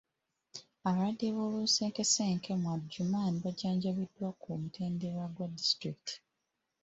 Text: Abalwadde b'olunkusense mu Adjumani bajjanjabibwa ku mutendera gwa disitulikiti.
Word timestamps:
Abalwadde 0.87 1.27
b'olunkusense 1.35 2.51
mu 2.61 2.67
Adjumani 2.75 3.37
bajjanjabibwa 3.43 4.27
ku 4.41 4.47
mutendera 4.61 5.23
gwa 5.33 5.45
disitulikiti. 5.55 6.13